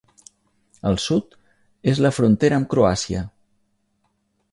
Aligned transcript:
El 0.91 0.95
sud 1.03 1.35
és 1.91 2.01
la 2.05 2.11
frontera 2.19 2.57
amb 2.61 2.69
Croàcia. 2.73 3.21